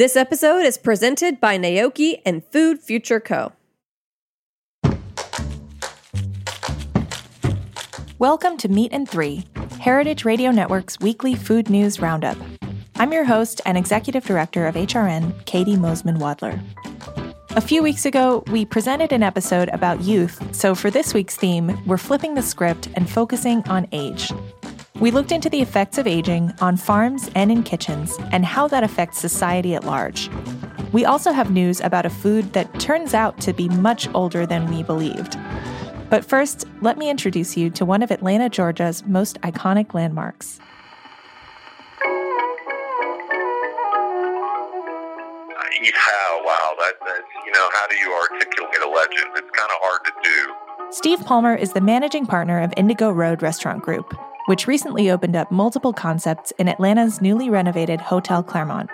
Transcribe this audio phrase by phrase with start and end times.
[0.00, 3.52] This episode is presented by Naoki and Food Future Co.
[8.18, 9.44] Welcome to Meat and Three,
[9.78, 12.38] Heritage Radio Network's weekly food news roundup.
[12.96, 16.58] I'm your host and executive director of HRN, Caity Moseman Wadler.
[17.50, 21.78] A few weeks ago, we presented an episode about youth, so for this week's theme,
[21.84, 24.32] we're flipping the script and focusing on age.
[25.00, 28.84] We looked into the effects of aging on farms and in kitchens and how that
[28.84, 30.28] affects society at large.
[30.92, 34.70] We also have news about a food that turns out to be much older than
[34.70, 35.38] we believed.
[36.10, 40.60] But first, let me introduce you to one of Atlanta, Georgia's most iconic landmarks.
[45.82, 46.74] Yeah, wow.
[46.78, 49.30] That, that's, you know, how do you articulate a legend?
[49.36, 50.54] It's kind of hard to do.
[50.92, 54.12] Steve Palmer is the managing partner of Indigo Road Restaurant Group,
[54.50, 58.90] which recently opened up multiple concepts in Atlanta's newly renovated Hotel Clermont.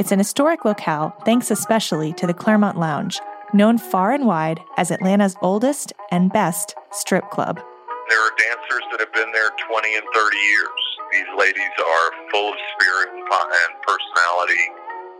[0.00, 3.20] It's an historic locale thanks especially to the Clermont Lounge,
[3.54, 7.62] known far and wide as Atlanta's oldest and best strip club.
[8.08, 10.80] There are dancers that have been there 20 and 30 years.
[11.12, 14.66] These ladies are full of spirit and personality,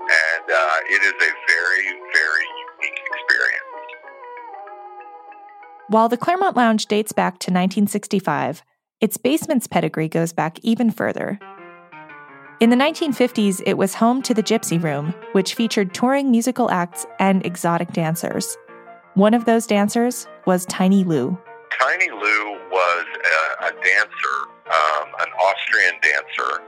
[0.03, 2.47] and uh, it is a very, very
[2.83, 3.87] unique experience.
[5.91, 8.65] While the Clermont Lounge dates back to 1965,
[9.01, 11.39] its basement's pedigree goes back even further.
[12.61, 17.05] In the 1950s, it was home to the Gypsy Room, which featured touring musical acts
[17.19, 18.57] and exotic dancers.
[19.13, 21.39] One of those dancers was Tiny Lou.
[21.79, 23.07] Tiny Lou was
[23.61, 26.63] a, a dancer, um, an Austrian dancer,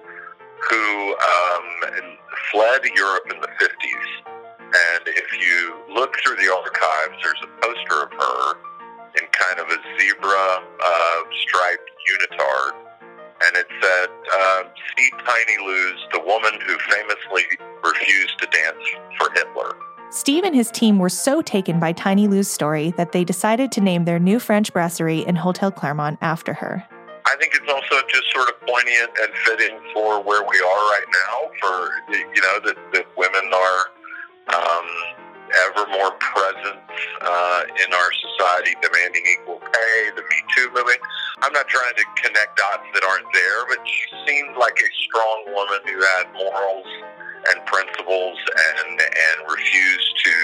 [0.69, 2.19] who um,
[2.53, 4.35] fled Europe in the 50s.
[4.61, 8.69] And if you look through the archives, there's a poster of her
[9.17, 12.73] in kind of a zebra uh, striped unitard.
[13.41, 14.63] And it said, uh,
[14.97, 17.45] See Tiny Lou's, the woman who famously
[17.85, 18.85] refused to dance
[19.17, 19.77] for Hitler.
[20.11, 23.81] Steve and his team were so taken by Tiny Lou's story that they decided to
[23.81, 26.83] name their new French brasserie in Hotel Clermont after her.
[27.27, 31.09] I think it's also just sort of poignant and fitting for where we are right
[31.13, 31.51] now.
[31.61, 33.81] For you know that, that women are
[34.49, 34.89] um,
[35.69, 36.81] ever more present
[37.21, 41.01] uh, in our society, demanding equal pay, the Me Too movement.
[41.43, 45.55] I'm not trying to connect dots that aren't there, but she seemed like a strong
[45.55, 46.87] woman who had morals
[47.51, 50.35] and principles and and refused to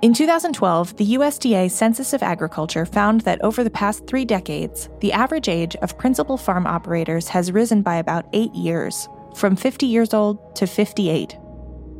[0.00, 5.12] In 2012, the USDA Census of Agriculture found that over the past three decades, the
[5.12, 10.12] average age of principal farm operators has risen by about eight years, from 50 years
[10.12, 11.38] old to 58.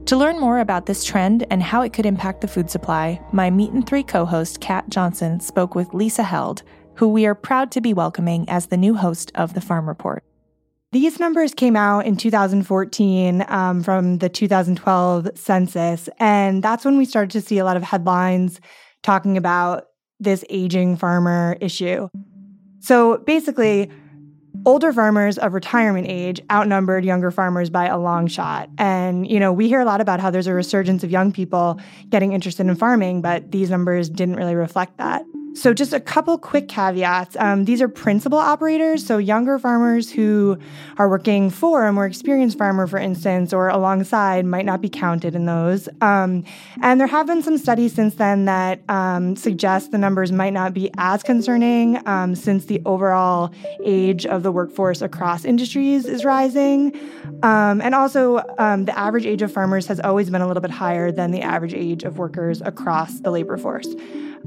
[0.06, 3.50] To learn more about this trend and how it could impact the food supply, my
[3.50, 6.62] Meat and Three co host, Kat Johnson, spoke with Lisa Held,
[6.96, 10.24] who we are proud to be welcoming as the new host of the Farm Report.
[10.90, 17.04] These numbers came out in 2014 um, from the 2012 census, and that's when we
[17.04, 18.60] started to see a lot of headlines
[19.02, 19.86] talking about
[20.20, 22.08] this aging farmer issue.
[22.80, 23.90] So basically,
[24.64, 28.68] older farmers of retirement age outnumbered younger farmers by a long shot.
[28.78, 31.80] And, you know, we hear a lot about how there's a resurgence of young people
[32.08, 35.24] getting interested in farming, but these numbers didn't really reflect that.
[35.54, 37.36] So, just a couple quick caveats.
[37.38, 40.58] Um, these are principal operators, so younger farmers who
[40.96, 45.34] are working for a more experienced farmer, for instance, or alongside, might not be counted
[45.34, 45.90] in those.
[46.00, 46.44] Um,
[46.80, 50.72] and there have been some studies since then that um, suggest the numbers might not
[50.72, 53.52] be as concerning um, since the overall
[53.84, 56.98] age of the workforce across industries is rising.
[57.42, 60.70] Um, and also, um, the average age of farmers has always been a little bit
[60.70, 63.88] higher than the average age of workers across the labor force.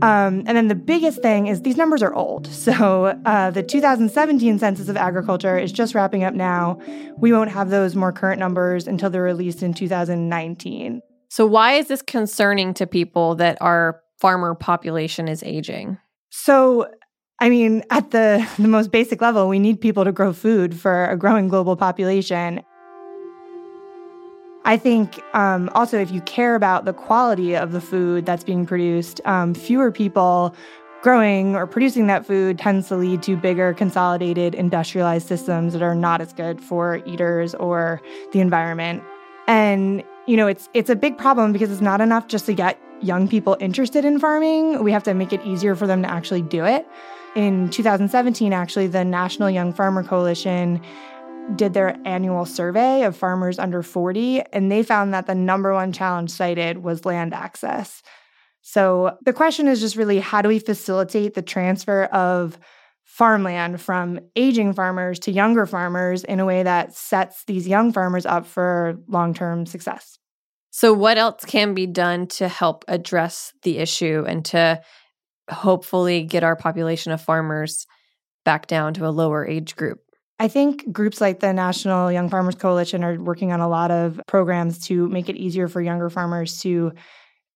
[0.01, 2.47] Um, and then the biggest thing is these numbers are old.
[2.65, 6.79] So uh, the 2017 Census of Agriculture is just wrapping up now.
[7.17, 11.01] We won't have those more current numbers until they're released in 2019.
[11.29, 15.97] So, why is this concerning to people that our farmer population is aging?
[16.29, 16.89] So,
[17.39, 21.05] I mean, at the, the most basic level, we need people to grow food for
[21.05, 22.61] a growing global population.
[24.65, 28.65] I think um, also if you care about the quality of the food that's being
[28.65, 30.55] produced, um, fewer people
[31.03, 35.93] growing or producing that food tends to lead to bigger consolidated industrialized systems that are
[35.93, 38.01] not as good for eaters or
[38.33, 39.03] the environment.
[39.47, 42.79] And you know, it's it's a big problem because it's not enough just to get
[43.01, 44.83] young people interested in farming.
[44.83, 46.87] We have to make it easier for them to actually do it.
[47.35, 50.81] In 2017, actually, the National Young Farmer Coalition
[51.55, 55.91] did their annual survey of farmers under 40, and they found that the number one
[55.91, 58.01] challenge cited was land access.
[58.61, 62.57] So the question is just really how do we facilitate the transfer of
[63.03, 68.25] farmland from aging farmers to younger farmers in a way that sets these young farmers
[68.25, 70.17] up for long term success?
[70.71, 74.81] So, what else can be done to help address the issue and to
[75.49, 77.87] hopefully get our population of farmers
[78.43, 79.99] back down to a lower age group?
[80.39, 84.19] I think groups like the National Young Farmers Coalition are working on a lot of
[84.27, 86.91] programs to make it easier for younger farmers to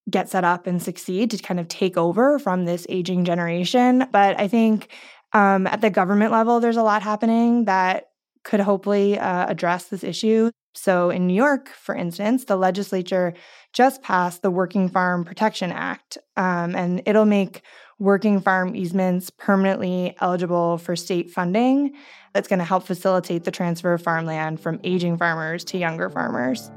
[0.10, 4.08] get set up and succeed to kind of take over from this aging generation.
[4.12, 4.90] But I think
[5.34, 8.10] um, at the government level, there's a lot happening that
[8.44, 10.50] could hopefully uh, address this issue.
[10.74, 13.34] So, in New York, for instance, the legislature
[13.74, 17.64] just passed the Working Farm Protection Act, um, and it'll make
[18.00, 21.94] working farm easements permanently eligible for state funding
[22.34, 26.72] that's going to help facilitate the transfer of farmland from aging farmers to younger farmers.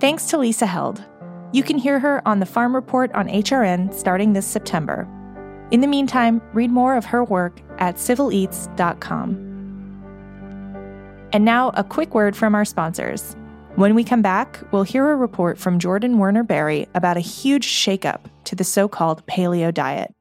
[0.00, 1.02] Thanks to Lisa Held.
[1.52, 5.08] You can hear her on the Farm Report on HRN starting this September.
[5.70, 9.30] In the meantime, read more of her work at civileats.com.
[11.32, 13.36] And now, a quick word from our sponsors.
[13.76, 17.66] When we come back, we'll hear a report from Jordan Werner Berry about a huge
[17.66, 20.14] shakeup to the so called paleo diet.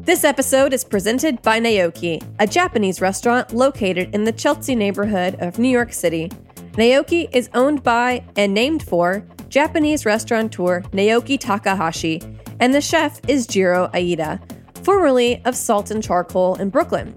[0.00, 5.58] This episode is presented by Naoki, a Japanese restaurant located in the Chelsea neighborhood of
[5.58, 6.30] New York City.
[6.72, 12.22] Naoki is owned by and named for Japanese restaurateur Naoki Takahashi,
[12.60, 14.40] and the chef is Jiro Aida,
[14.84, 17.14] formerly of Salt and Charcoal in Brooklyn.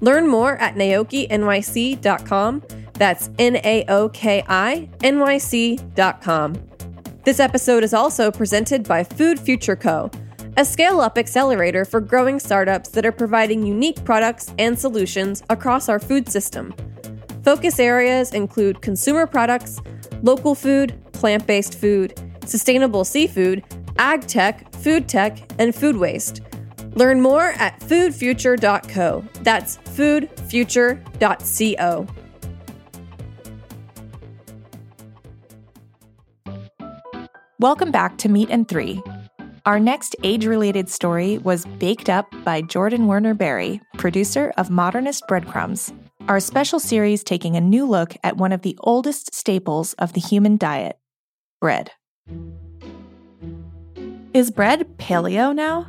[0.00, 2.62] Learn more at naokinyc.com.
[2.94, 6.56] That's N A O K I N Y C.com.
[7.24, 10.10] This episode is also presented by Food Future Co.,
[10.56, 15.88] a scale up accelerator for growing startups that are providing unique products and solutions across
[15.88, 16.74] our food system.
[17.44, 19.80] Focus areas include consumer products,
[20.22, 23.62] local food, plant based food, sustainable seafood,
[23.98, 26.40] ag tech, food tech, and food waste.
[26.98, 29.24] Learn more at foodfuture.co.
[29.42, 32.06] That's foodfuture.co.
[37.60, 39.00] Welcome back to Meat and Three.
[39.64, 45.22] Our next age related story was baked up by Jordan Werner Berry, producer of Modernist
[45.28, 45.92] Breadcrumbs,
[46.26, 50.20] our special series taking a new look at one of the oldest staples of the
[50.20, 50.98] human diet
[51.60, 51.92] bread.
[54.34, 55.86] Is bread paleo now?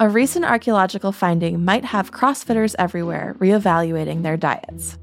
[0.00, 4.96] A recent archaeological finding might have CrossFitters everywhere reevaluating their diets.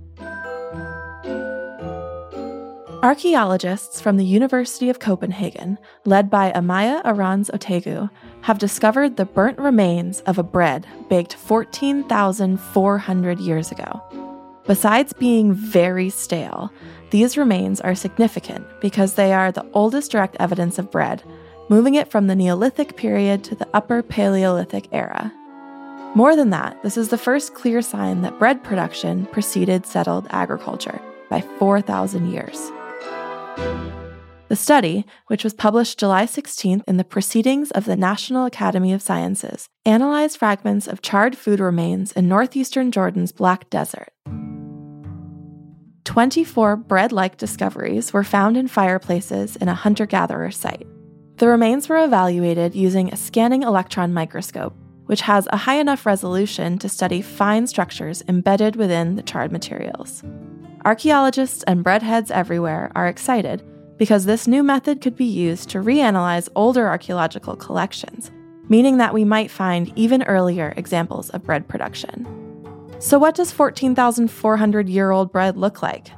[3.04, 8.10] Archaeologists from the University of Copenhagen, led by Amaia Arranz-Otaegui,
[8.44, 14.02] have discovered the burnt remains of a bread baked 14,400 years ago.
[14.66, 16.72] Besides being very stale,
[17.10, 21.22] these remains are significant because they are the oldest direct evidence of bread
[21.70, 25.34] moving it from the Neolithic period to the Upper Paleolithic era.
[26.16, 31.02] More than that, this is the first clear sign that bread production preceded settled agriculture
[31.30, 32.72] by 4,000 years.
[34.48, 39.02] The study, which was published July 16th in the Proceedings of the National Academy of
[39.02, 44.10] Sciences, analyzed fragments of charred food remains in northeastern Jordan's Black Desert.
[46.04, 50.88] 24 bread like discoveries were found in fireplaces in a hunter gatherer site.
[51.38, 54.74] The remains were evaluated using a scanning electron microscope,
[55.08, 60.24] which has a high enough resolution to study fine structures embedded within the charred materials.
[60.86, 63.64] Archaeologists and breadheads everywhere are excited
[63.98, 68.32] because this new method could be used to reanalyze older archaeological collections,
[68.70, 72.26] meaning that we might find even earlier examples of bread production.
[73.00, 76.12] So, what does 14,400 year old bread look like?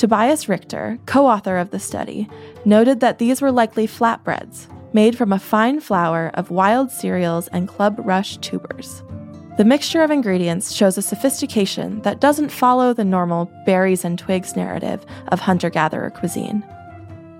[0.00, 2.26] Tobias Richter, co author of the study,
[2.64, 7.68] noted that these were likely flatbreads, made from a fine flour of wild cereals and
[7.68, 9.02] club rush tubers.
[9.58, 14.56] The mixture of ingredients shows a sophistication that doesn't follow the normal berries and twigs
[14.56, 16.64] narrative of hunter gatherer cuisine.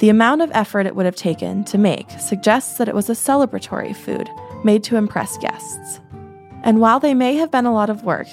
[0.00, 3.14] The amount of effort it would have taken to make suggests that it was a
[3.14, 4.28] celebratory food
[4.64, 5.98] made to impress guests.
[6.62, 8.26] And while they may have been a lot of work,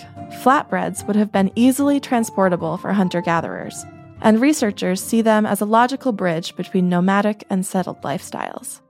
[0.44, 3.86] flatbreads would have been easily transportable for hunter gatherers,
[4.22, 8.82] and researchers see them as a logical bridge between nomadic and settled lifestyles.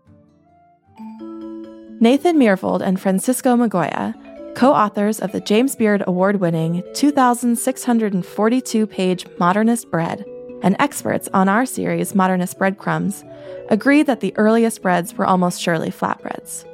[1.99, 4.13] Nathan Myhrvold and Francisco Migoya,
[4.55, 10.23] co authors of the James Beard Award winning 2,642 page Modernist Bread,
[10.61, 13.23] and experts on our series Modernist Breadcrumbs,
[13.69, 16.65] agree that the earliest breads were almost surely flatbreads.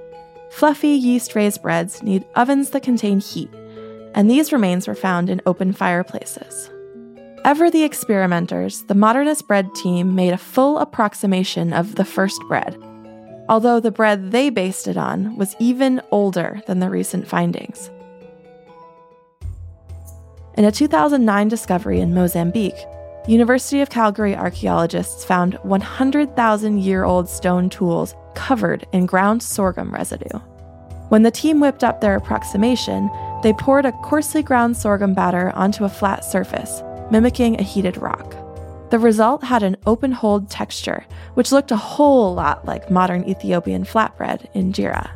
[0.51, 3.49] Fluffy yeast raised breads need ovens that contain heat,
[4.13, 6.69] and these remains were found in open fireplaces.
[7.45, 12.77] Ever the experimenters, the Modernist Bread team made a full approximation of the first bread
[13.49, 17.89] although the bread they based it on was even older than the recent findings.
[20.55, 22.85] In a 2009 discovery in Mozambique,
[23.27, 30.39] University of Calgary archaeologists found 100,000 year old stone tools covered in ground sorghum residue.
[31.09, 33.09] When the team whipped up their approximation,
[33.41, 36.81] they poured a coarsely ground sorghum batter onto a flat surface,
[37.13, 38.35] mimicking a heated rock.
[38.89, 41.05] The result had an open hold texture,
[41.35, 45.11] which looked a whole lot like modern Ethiopian flatbread injera.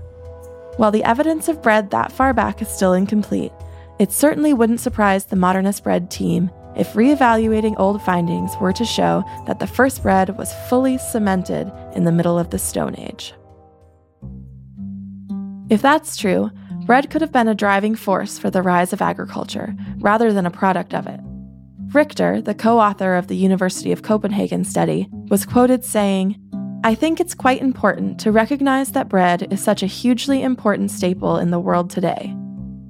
[0.77, 3.51] While the evidence of bread that far back is still incomplete,
[3.97, 9.23] it certainly wouldn't surprise the modernist bread team if reevaluating old findings were to show
[9.47, 13.33] that the first bread was fully cemented in the middle of the Stone Age.
[15.71, 16.51] If that's true,
[16.85, 20.51] bread could have been a driving force for the rise of agriculture rather than a
[20.51, 21.19] product of it.
[21.93, 26.37] Richter, the co author of the University of Copenhagen study, was quoted saying,
[26.83, 31.37] I think it's quite important to recognize that bread is such a hugely important staple
[31.37, 32.35] in the world today.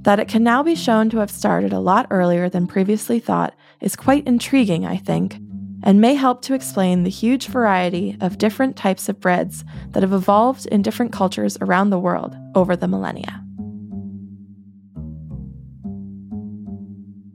[0.02, 3.54] That it can now be shown to have started a lot earlier than previously thought
[3.82, 5.38] is quite intriguing, I think,
[5.84, 10.14] and may help to explain the huge variety of different types of breads that have
[10.14, 13.47] evolved in different cultures around the world over the millennia.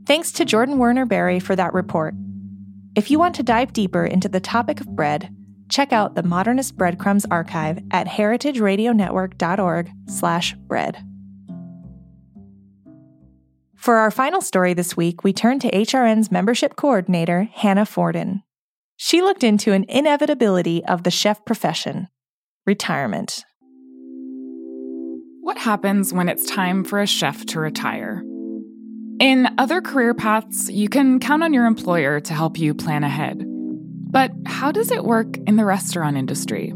[0.05, 2.13] Thanks to Jordan Werner Berry for that report.
[2.95, 5.33] If you want to dive deeper into the topic of bread,
[5.69, 10.97] check out the Modernist Breadcrumbs archive at heritageradionetwork.org/bread.
[13.75, 18.43] For our final story this week, we turn to HRN's membership coordinator, Hannah Forden.
[18.95, 22.07] She looked into an inevitability of the chef profession
[22.65, 23.43] retirement.
[25.41, 28.23] What happens when it's time for a chef to retire?
[29.19, 33.43] In other career paths, you can count on your employer to help you plan ahead.
[33.45, 36.73] But how does it work in the restaurant industry?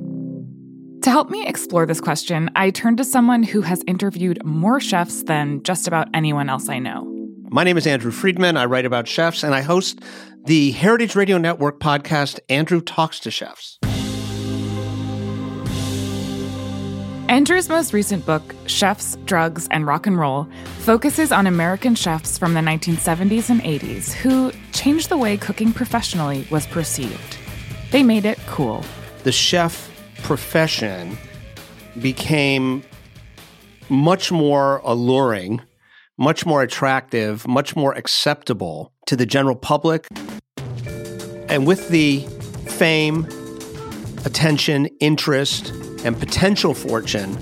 [1.04, 5.24] To help me explore this question, I turned to someone who has interviewed more chefs
[5.24, 7.06] than just about anyone else I know.
[7.50, 8.58] My name is Andrew Friedman.
[8.58, 10.02] I write about chefs and I host
[10.46, 13.80] the Heritage Radio Network podcast, Andrew Talks to Chefs.
[17.30, 20.48] Andrew's most recent book, Chefs, Drugs, and Rock and Roll,
[20.80, 26.48] focuses on American chefs from the 1970s and 80s who changed the way cooking professionally
[26.50, 27.38] was perceived.
[27.92, 28.86] They made it cool.
[29.24, 29.92] The chef
[30.24, 31.18] profession
[32.00, 32.82] became
[33.90, 35.62] much more alluring,
[36.18, 40.08] much more attractive, much more acceptable to the general public.
[41.50, 42.22] And with the
[42.68, 43.28] fame,
[44.26, 45.70] attention, interest,
[46.04, 47.34] and potential fortune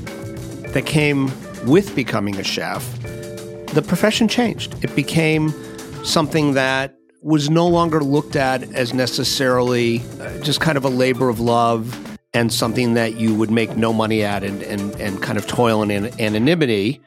[0.73, 1.31] that came
[1.65, 2.83] with becoming a chef,
[3.73, 4.75] the profession changed.
[4.83, 5.53] It became
[6.03, 11.27] something that was no longer looked at as necessarily uh, just kind of a labor
[11.27, 15.37] of love and something that you would make no money at and, and, and kind
[15.37, 15.91] of toil in
[16.21, 17.01] anonymity,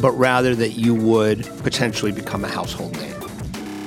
[0.00, 3.11] but rather that you would potentially become a household name.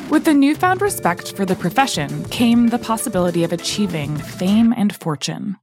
[0.10, 5.58] With the newfound respect for the profession came the possibility of achieving fame and fortune.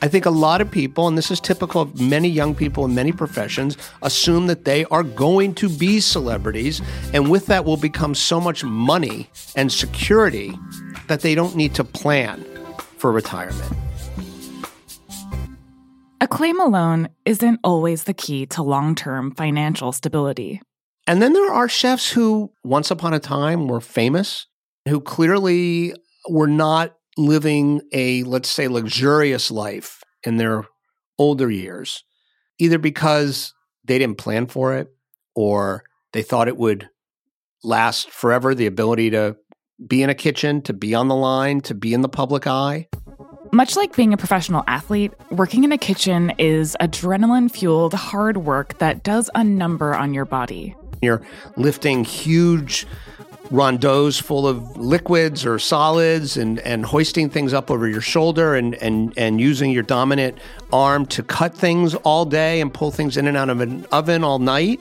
[0.00, 2.94] I think a lot of people, and this is typical of many young people in
[2.94, 6.80] many professions, assume that they are going to be celebrities.
[7.12, 10.58] And with that will become so much money and security
[11.08, 12.44] that they don't need to plan
[12.96, 13.72] for retirement.
[16.20, 20.62] Acclaim alone isn't always the key to long term financial stability.
[21.08, 24.46] And then there are chefs who, once upon a time, were famous,
[24.86, 25.94] who clearly
[26.28, 30.64] were not living a, let's say, luxurious life in their
[31.18, 32.04] older years,
[32.58, 34.88] either because they didn't plan for it
[35.34, 36.90] or they thought it would
[37.64, 39.34] last forever the ability to
[39.86, 42.86] be in a kitchen, to be on the line, to be in the public eye.
[43.50, 48.76] Much like being a professional athlete, working in a kitchen is adrenaline fueled hard work
[48.76, 50.76] that does a number on your body.
[51.00, 51.22] You're
[51.56, 52.86] lifting huge
[53.50, 58.74] rondeaus full of liquids or solids and, and hoisting things up over your shoulder and,
[58.76, 60.38] and, and using your dominant
[60.72, 64.22] arm to cut things all day and pull things in and out of an oven
[64.22, 64.80] all night.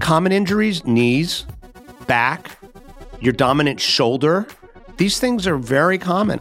[0.00, 1.46] Common injuries, knees,
[2.06, 2.58] back,
[3.20, 4.46] your dominant shoulder.
[4.96, 6.40] These things are very common.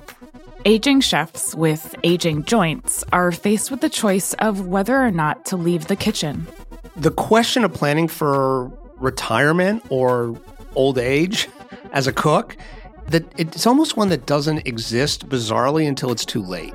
[0.65, 5.58] Aging chefs with aging joints are faced with the choice of whether or not to
[5.58, 6.48] leave the kitchen.
[6.96, 8.72] The question of planning for
[9.03, 10.39] retirement or
[10.75, 11.50] old age
[11.91, 12.57] as a cook
[13.07, 16.74] that it's almost one that doesn't exist bizarrely until it's too late.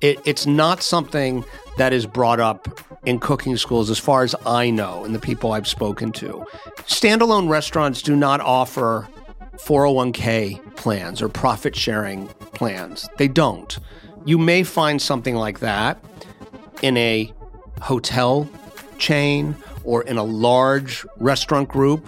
[0.00, 1.44] It, it's not something
[1.78, 2.68] that is brought up
[3.04, 6.44] in cooking schools, as far as I know, and the people I've spoken to.
[6.86, 9.08] Standalone restaurants do not offer
[9.54, 13.08] 401k plans or profit sharing plans.
[13.16, 13.76] They don't.
[14.24, 16.04] You may find something like that
[16.82, 17.32] in a
[17.80, 18.48] hotel
[19.02, 22.02] chain or in a large restaurant group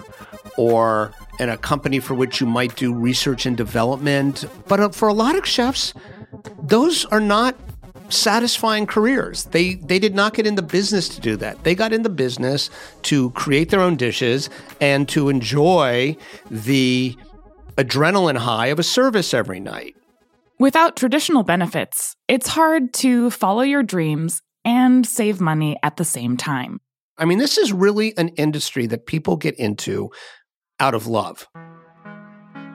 [0.57, 4.45] or in a company for which you might do research and development.
[4.69, 5.93] But uh, for a lot of chefs,
[6.63, 7.57] those are not
[8.09, 9.45] satisfying careers.
[9.47, 11.65] They they did not get in the business to do that.
[11.65, 12.71] They got in the business
[13.03, 16.17] to create their own dishes and to enjoy
[16.51, 17.17] the
[17.77, 19.97] adrenaline high of a service every night.
[20.61, 26.37] Without traditional benefits, it's hard to follow your dreams and save money at the same
[26.37, 26.81] time.
[27.17, 30.11] I mean, this is really an industry that people get into
[30.81, 31.47] out of love.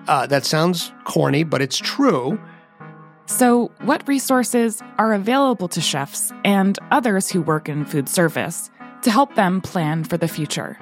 [0.07, 2.39] Uh, that sounds corny, but it's true.
[3.25, 8.71] So, what resources are available to chefs and others who work in food service
[9.03, 10.79] to help them plan for the future?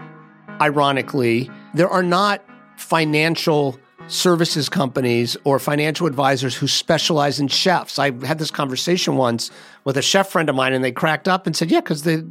[0.61, 2.41] Ironically, there are not
[2.77, 7.99] financial services companies or financial advisors who specialize in chefs.
[7.99, 9.51] I had this conversation once
[9.83, 12.23] with a chef friend of mine and they cracked up and said, "Yeah, cuz they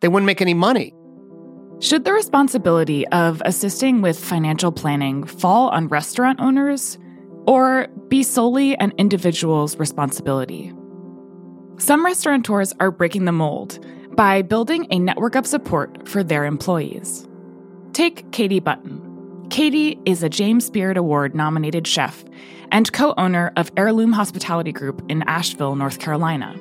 [0.00, 0.94] they wouldn't make any money."
[1.80, 6.96] Should the responsibility of assisting with financial planning fall on restaurant owners
[7.46, 10.72] or be solely an individual's responsibility?
[11.78, 17.26] Some restaurateurs are breaking the mold by building a network of support for their employees.
[17.92, 19.01] Take Katie Button.
[19.52, 22.24] Katie is a James Beard Award nominated chef
[22.70, 26.58] and co owner of Heirloom Hospitality Group in Asheville, North Carolina.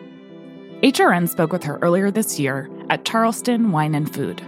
[0.84, 4.42] HRN spoke with her earlier this year at Charleston Wine and Food.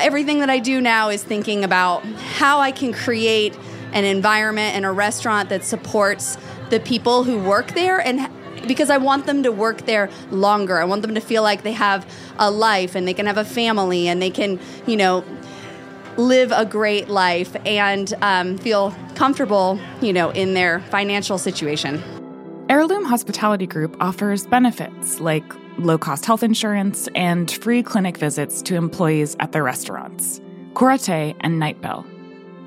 [0.00, 2.04] Everything that I do now is thinking about
[2.38, 3.56] how I can create
[3.92, 6.38] an environment and a restaurant that supports
[6.70, 8.28] the people who work there and
[8.66, 10.78] because I want them to work there longer.
[10.78, 12.04] I want them to feel like they have
[12.36, 15.24] a life and they can have a family and they can, you know,
[16.16, 22.02] live a great life and um, feel comfortable, you know, in their financial situation.
[22.68, 25.44] Heirloom Hospitality Group offers benefits like
[25.78, 30.40] low cost health insurance, and free clinic visits to employees at their restaurants,
[30.74, 32.06] Cúrate and Nightbell.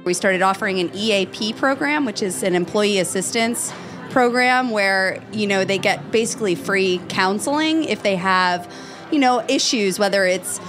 [0.06, 3.74] We started offering an EAP program, which is an employee assistance
[4.10, 8.72] program where, you know, they get basically free counseling if they have,
[9.12, 10.60] you know, issues, whether it's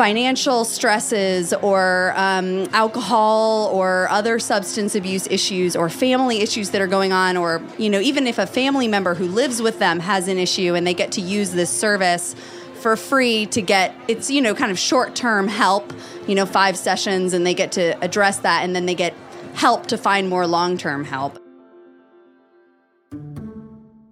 [0.00, 6.86] financial stresses or um, alcohol or other substance abuse issues or family issues that are
[6.86, 10.26] going on or you know even if a family member who lives with them has
[10.26, 12.34] an issue and they get to use this service
[12.76, 15.92] for free to get it's you know kind of short-term help
[16.26, 19.12] you know five sessions and they get to address that and then they get
[19.52, 21.38] help to find more long-term help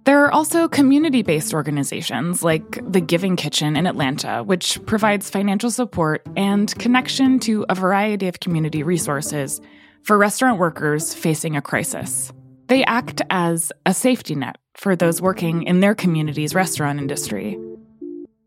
[0.09, 5.69] there are also community based organizations like the Giving Kitchen in Atlanta, which provides financial
[5.69, 9.61] support and connection to a variety of community resources
[10.01, 12.33] for restaurant workers facing a crisis.
[12.69, 17.59] They act as a safety net for those working in their community's restaurant industry.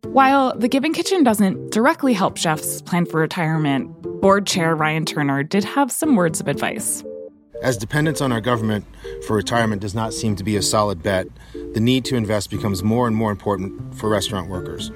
[0.09, 3.89] While the Giving Kitchen doesn't directly help chefs plan for retirement,
[4.21, 7.05] board chair Ryan Turner did have some words of advice.
[7.63, 8.85] As dependence on our government
[9.25, 11.29] for retirement does not seem to be a solid bet,
[11.75, 14.91] the need to invest becomes more and more important for restaurant workers.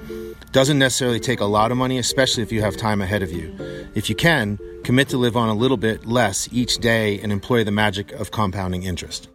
[0.51, 3.55] Doesn't necessarily take a lot of money, especially if you have time ahead of you.
[3.95, 7.63] If you can, commit to live on a little bit less each day and employ
[7.63, 9.29] the magic of compounding interest.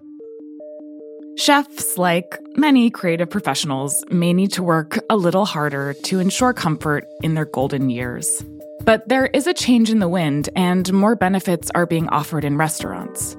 [1.39, 7.07] Chefs, like many creative professionals, may need to work a little harder to ensure comfort
[7.23, 8.45] in their golden years.
[8.85, 12.57] But there is a change in the wind, and more benefits are being offered in
[12.57, 13.37] restaurants.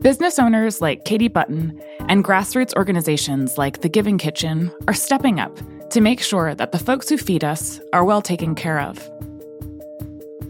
[0.00, 5.56] Business owners like Katie Button and grassroots organizations like The Giving Kitchen are stepping up
[5.90, 8.98] to make sure that the folks who feed us are well taken care of.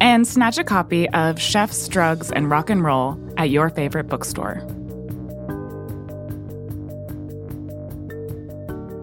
[0.02, 4.66] And snatch a copy of Chefs, Drugs, and Rock and Roll at your favorite bookstore.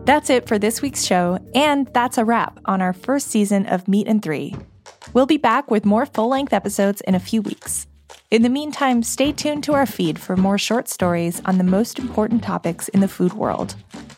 [0.06, 3.86] That's it for this week's show, and that's a wrap on our first season of
[3.86, 4.56] Meat and Three.
[5.12, 7.86] We'll be back with more full length episodes in a few weeks.
[8.32, 12.00] In the meantime, stay tuned to our feed for more short stories on the most
[12.00, 13.76] important topics in the food world.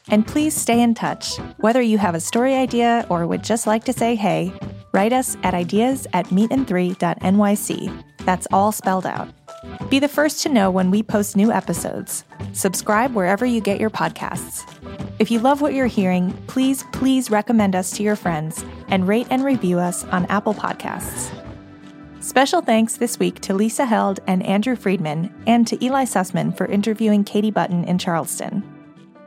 [0.09, 1.37] And please stay in touch.
[1.59, 4.53] Whether you have a story idea or would just like to say hey,
[4.93, 8.05] write us at ideas at meatand3.nyc.
[8.19, 9.29] That's all spelled out.
[9.91, 12.25] Be the first to know when we post new episodes.
[12.53, 14.67] Subscribe wherever you get your podcasts.
[15.19, 19.27] If you love what you're hearing, please, please recommend us to your friends and rate
[19.31, 21.31] and review us on Apple Podcasts.
[22.21, 26.67] Special thanks this week to Lisa Held and Andrew Friedman, and to Eli Sussman for
[26.67, 28.63] interviewing Katie Button in Charleston.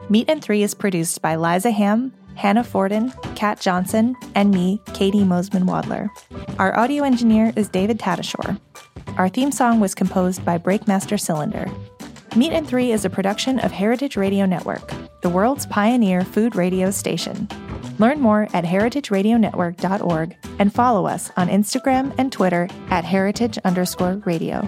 [0.09, 5.25] Meat and Three is produced by Liza Ham, Hannah Forden, Kat Johnson, and me, Caity
[5.25, 6.09] Moseman Wadler.
[6.59, 8.59] Our audio engineer is David Tadashore.
[9.17, 11.67] Our theme song was composed by Breakmaster Cylinder.
[12.35, 14.91] Meat and Three is a production of Heritage Radio Network,
[15.21, 17.47] the world's pioneer food radio station.
[17.99, 24.67] Learn more at heritageradionetwork.org and follow us on Instagram and Twitter at heritage underscore radio.